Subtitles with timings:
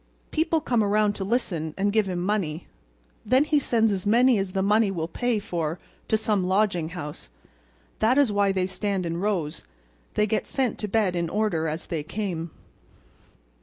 [0.31, 2.65] People come around to listen and give him money.
[3.23, 5.77] Then he sends as many as the money will pay for
[6.07, 7.29] to some lodging house.
[7.99, 9.63] That is why they stand in rows;
[10.15, 12.49] they get sent to bed in order as they come."